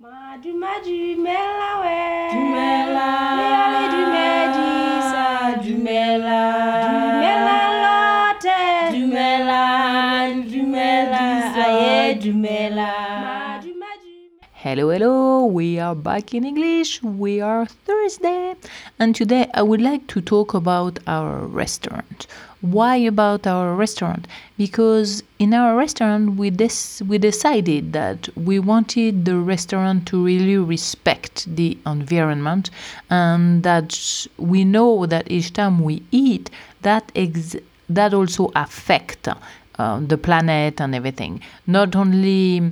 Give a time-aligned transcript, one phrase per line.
[0.00, 1.98] Madu madu mela we
[2.30, 3.08] Dumela,
[3.50, 4.70] Yale dumedi
[5.10, 5.26] sa
[5.60, 6.42] Dumela,
[6.86, 8.94] Dumela lote.
[8.94, 9.62] Dumela,
[10.46, 11.24] Dumela,
[11.66, 13.07] aye, Dumela.
[14.68, 17.02] Hello, hello, we are back in English.
[17.02, 18.54] We are Thursday,
[18.98, 22.26] and today I would like to talk about our restaurant.
[22.60, 24.26] Why about our restaurant?
[24.58, 30.58] Because in our restaurant, we, des- we decided that we wanted the restaurant to really
[30.58, 32.68] respect the environment
[33.08, 36.50] and that we know that each time we eat,
[36.82, 37.56] that, ex-
[37.88, 39.28] that also affect
[39.78, 41.40] uh, the planet and everything.
[41.66, 42.70] Not only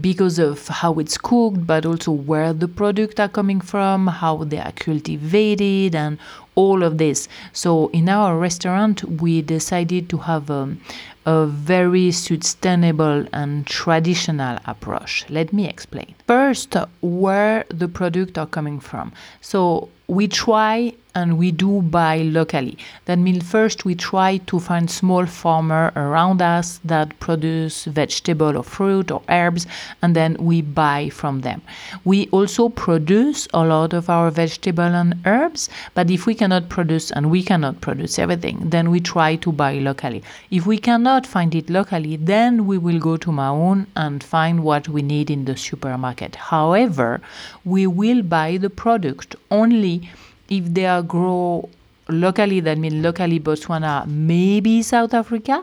[0.00, 4.58] because of how it's cooked, but also where the products are coming from, how they
[4.58, 6.18] are cultivated, and
[6.58, 7.28] all of this.
[7.52, 10.76] So, in our restaurant, we decided to have a,
[11.24, 15.24] a very sustainable and traditional approach.
[15.28, 16.16] Let me explain.
[16.26, 19.12] First, where the products are coming from.
[19.40, 22.78] So, we try and we do buy locally.
[23.04, 28.62] That means first we try to find small farmer around us that produce vegetable or
[28.62, 29.66] fruit or herbs
[30.00, 31.60] and then we buy from them.
[32.04, 37.10] We also produce a lot of our vegetable and herbs, but if we cannot produce
[37.10, 40.22] and we cannot produce everything, then we try to buy locally.
[40.50, 44.88] If we cannot find it locally, then we will go to Maun and find what
[44.88, 46.36] we need in the supermarket.
[46.36, 47.20] However,
[47.66, 50.08] we will buy the product only
[50.48, 51.68] if they are grow
[52.08, 55.62] locally that means locally botswana maybe south africa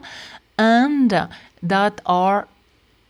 [0.60, 1.10] and
[1.64, 2.48] that are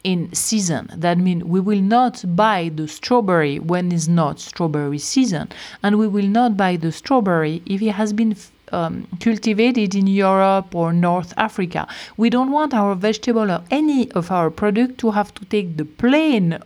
[0.06, 5.50] in season that means we will not buy the strawberry when it's not strawberry season
[5.82, 8.36] and we will not buy the strawberry if it has been
[8.72, 11.88] um, cultivated in Europe or North Africa.
[12.18, 15.86] We don't want our vegetable or any of our product to have to take the
[15.86, 16.60] plane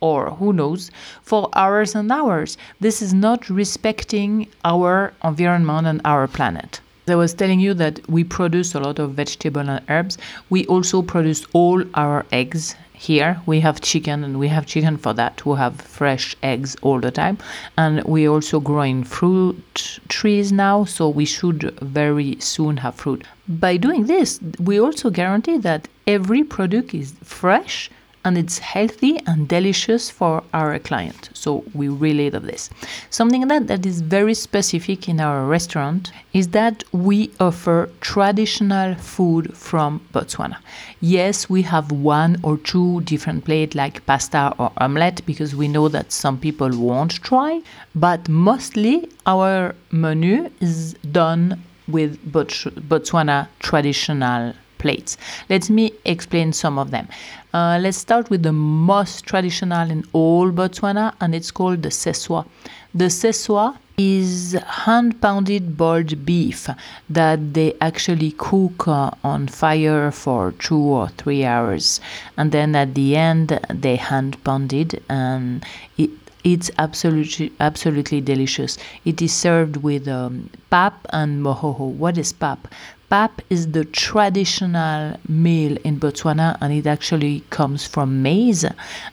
[0.00, 0.90] or who knows
[1.22, 2.58] for hours and hours.
[2.80, 6.80] This is not respecting our environment and our planet.
[7.08, 10.18] I was telling you that we produce a lot of vegetable and herbs.
[10.50, 13.40] We also produce all our eggs here.
[13.46, 17.10] We have chicken and we have chicken for that we have fresh eggs all the
[17.10, 17.38] time.
[17.76, 23.24] And we also growing fruit trees now, so we should very soon have fruit.
[23.48, 27.90] By doing this, we also guarantee that every product is fresh
[28.26, 31.30] and it's healthy and delicious for our client.
[31.32, 32.68] So we really love this.
[33.08, 39.56] Something that, that is very specific in our restaurant is that we offer traditional food
[39.56, 40.56] from Botswana.
[41.00, 45.86] Yes, we have one or two different plates like pasta or omelette because we know
[45.88, 47.62] that some people won't try,
[47.94, 55.16] but mostly our menu is done with Bots- Botswana traditional plates.
[55.48, 57.08] Let me explain some of them.
[57.52, 62.46] Uh, let's start with the most traditional in all Botswana, and it's called the seswaa.
[62.94, 66.68] The seswaa is hand pounded boiled beef
[67.08, 72.00] that they actually cook uh, on fire for two or three hours,
[72.36, 75.64] and then at the end they hand pounded and
[75.96, 76.10] it
[76.44, 78.78] it's absolutely absolutely delicious.
[79.04, 81.90] It is served with um, pap and mohoho.
[81.90, 82.68] What is pap?
[83.08, 88.64] Pap is the traditional meal in Botswana, and it actually comes from maize,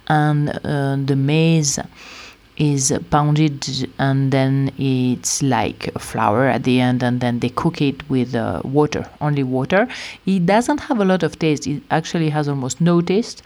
[0.08, 1.80] and uh, the maize
[2.58, 8.08] is pounded and then it's like flour at the end and then they cook it
[8.10, 9.88] with uh, water only water.
[10.26, 11.66] It doesn't have a lot of taste.
[11.66, 13.42] It actually has almost no taste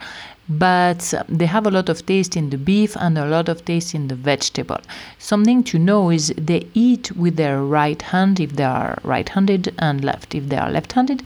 [0.48, 3.94] but they have a lot of taste in the beef and a lot of taste
[3.94, 4.80] in the vegetable.
[5.18, 9.74] Something to know is they eat with their right hand if they are right handed
[9.78, 11.22] and left if they are left handed.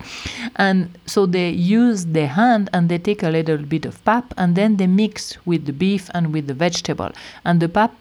[0.56, 4.56] And so they use their hand and they take a little bit of pap and
[4.56, 7.12] then they mix with the beef and with the vegetable.
[7.44, 7.94] And the pap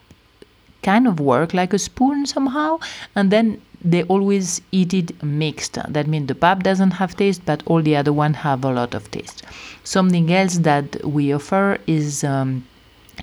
[0.81, 2.79] kind of work like a spoon somehow
[3.15, 5.77] and then they always eat it mixed.
[5.87, 8.93] That means the pap doesn't have taste but all the other one have a lot
[8.93, 9.43] of taste.
[9.83, 12.65] Something else that we offer is um,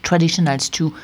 [0.02, 0.94] traditional stew.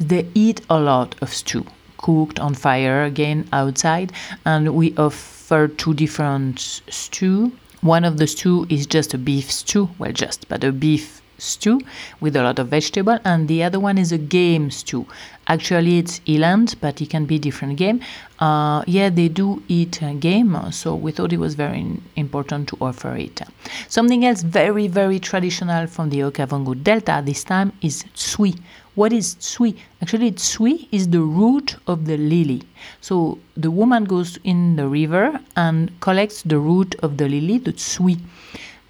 [0.00, 1.66] They eat a lot of stew
[1.98, 4.12] cooked on fire again outside
[4.44, 6.58] and we offer two different
[6.88, 7.52] stew.
[7.80, 11.80] One of the stew is just a beef stew well just but a beef stew
[12.20, 15.06] with a lot of vegetable and the other one is a game stew.
[15.48, 18.00] Actually it's eland but it can be different game.
[18.38, 21.84] Uh, yeah they do eat game so we thought it was very
[22.16, 23.40] important to offer it.
[23.88, 28.56] Something else very very traditional from the okavango delta this time is tswii
[28.94, 32.62] what is tswii actually tswii is the root of the lily.
[33.00, 37.72] So the woman goes in the river and collects the root of the lily the
[37.72, 38.18] tswii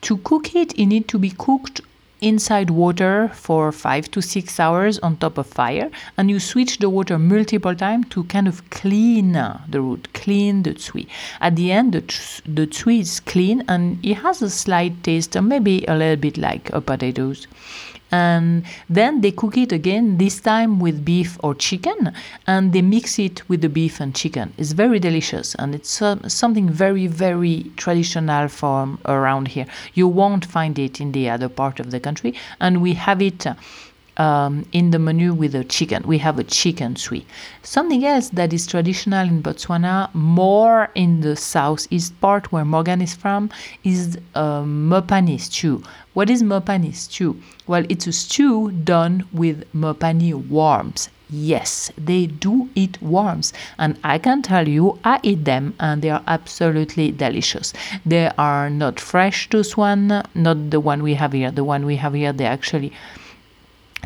[0.02, 1.80] to cook it it need to be cooked
[2.22, 6.88] inside water for five to six hours on top of fire, and you switch the
[6.88, 11.06] water multiple times to kind of clean the root, clean the tswii.
[11.40, 12.00] At the end, the,
[12.46, 16.70] the tswii is clean and it has a slight taste, maybe a little bit like
[16.72, 17.46] a potatoes
[18.12, 22.12] and then they cook it again this time with beef or chicken
[22.46, 24.52] and they mix it with the beef and chicken.
[24.58, 29.66] It's very delicious and it's uh, something very very traditional from around here.
[29.94, 33.46] You won't find it in the other part of the country and we have it
[33.46, 33.54] uh,
[34.16, 36.02] um, in the menu with a chicken.
[36.06, 37.24] We have a chicken tswii.
[37.62, 43.14] Something else that is traditional in Botswana, more in the southeast part where Morgan is
[43.14, 43.50] from,
[43.84, 45.82] is uh, mopani stew.
[46.14, 47.40] What is mopani stew?
[47.66, 51.08] Well, it's a stew done with mopani worms.
[51.34, 56.10] Yes, they do eat worms, and I can tell you, I eat them, and they
[56.10, 57.72] are absolutely delicious.
[58.04, 61.50] They are not fresh, this one, not the one we have here.
[61.50, 62.92] The one we have here, they actually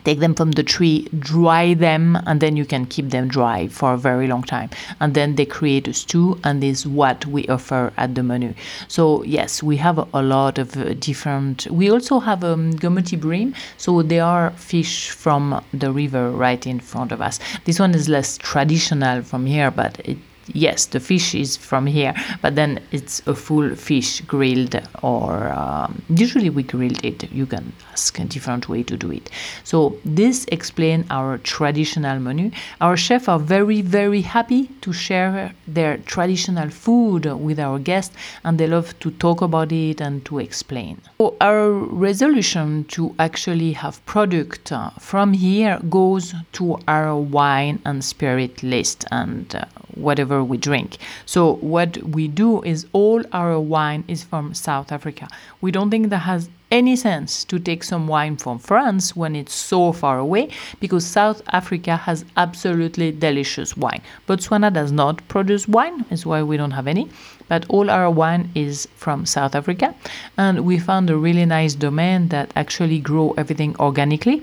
[0.04, 3.94] take them from the tree, dry them, and then you can keep them dry for
[3.94, 4.70] a very long time.
[5.00, 8.54] And then they create a stew, and this is what we offer at the menu.
[8.88, 11.66] So yes, we have a, a lot of uh, different.
[11.70, 16.80] We also have um, gomoti bream, so they are fish from the river right in
[16.80, 17.38] front of us.
[17.64, 20.18] This one is less traditional from here, but it
[20.52, 26.02] yes, the fish is from here, but then it's a full fish grilled, or um,
[26.08, 27.30] usually we grilled it.
[27.32, 29.30] You can ask a different way to do it.
[29.64, 32.50] So this explains our traditional menu.
[32.80, 38.58] Our chefs are very very happy to share their traditional food with our guests, and
[38.58, 41.00] they love to talk about it and to explain.
[41.18, 48.04] So our resolution to actually have product uh, from here goes to our wine and
[48.04, 49.64] spirit list and uh,
[49.96, 50.98] whatever we drink.
[51.24, 55.28] So what we do is all our wine is from South Africa.
[55.60, 59.54] We don't think that has any sense to take some wine from France when it's
[59.54, 60.48] so far away
[60.80, 64.02] because South Africa has absolutely delicious wine.
[64.28, 67.08] Botswana does not produce wine, is why we don't have any.
[67.48, 69.94] But all our wine is from South Africa,
[70.36, 74.42] and we found a really nice domain that actually grow everything organically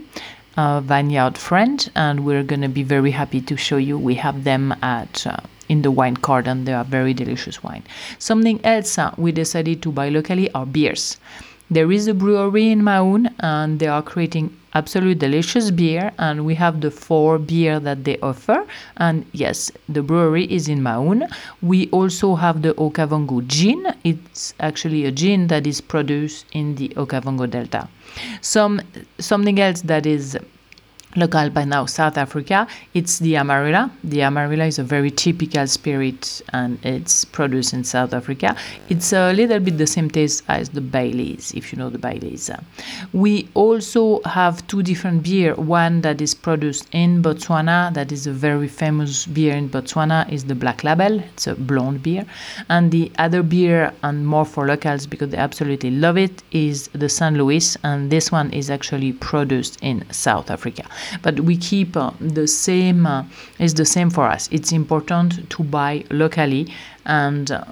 [0.57, 3.97] uh, vineyard friend and we're to be very happy to show you.
[3.97, 5.37] We have them at uh,
[5.69, 7.83] in the wine card and they are very delicious wine.
[8.19, 11.17] Something else uh, we decided to buy locally are beers.
[11.71, 16.55] There is a brewery in Maun and they are creating absolute delicious beer and we
[16.55, 18.65] have the four beer that they offer.
[18.97, 21.27] And yes the brewery is in Maun.
[21.61, 23.85] We also have the Okavango gin.
[24.03, 27.87] It's actually a gin that is produced in the Okavango Delta.
[28.41, 28.81] Some
[29.19, 30.37] something else that is
[31.15, 32.67] local by now South Africa.
[32.93, 33.91] It's the Amarula.
[34.03, 38.55] The Amarula is a very typical spirit and it's produced in South Africa.
[38.89, 42.49] It's a little bit the same taste as the Baileys, if you know the Baileys.
[43.13, 45.55] We also have two different beer.
[45.55, 50.45] One that is produced in Botswana, that is a very famous beer in Botswana, is
[50.45, 51.19] the Black Label.
[51.19, 52.25] It's a blonde beer.
[52.69, 57.09] And the other beer, and more for locals because they absolutely love it, is the
[57.09, 57.77] St Louis.
[57.83, 60.83] And this one is actually produced in South Africa
[61.21, 63.25] but we keep uh, the same uh,
[63.59, 64.49] is the same for us.
[64.51, 66.67] It's important to buy locally
[67.05, 67.63] and uh,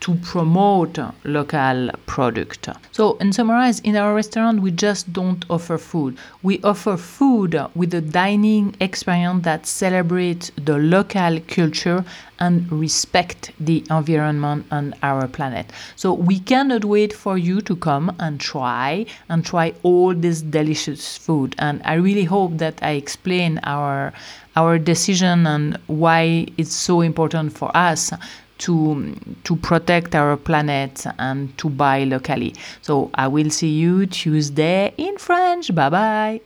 [0.00, 2.68] to promote local product.
[2.92, 6.16] So, in summarize, in our restaurant, we just don't offer food.
[6.42, 12.04] We offer food with a dining experience that celebrates the local culture
[12.38, 15.72] and respect the environment and our planet.
[15.96, 21.18] So we cannot wait for you to come and try and try all this delicious
[21.18, 21.56] food.
[21.58, 24.12] And I really hope that I explain our
[24.56, 28.12] our decision and why it's so important for us
[28.58, 32.54] to to protect our planet and to buy locally.
[32.82, 35.74] So I will see you Tuesday in French.
[35.74, 36.40] Bye bye.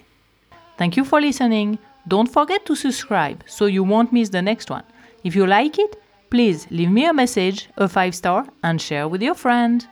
[0.79, 1.79] Thank you for listening.
[2.09, 4.85] Don't forget to subscribe so you won't miss the next one.
[5.23, 5.97] If you like it,
[6.31, 9.87] please leave me a message, a five star, and share with your friend.